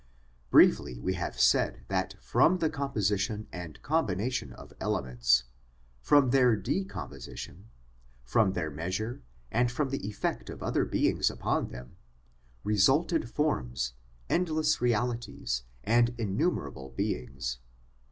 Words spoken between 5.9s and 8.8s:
from their decomposition, from their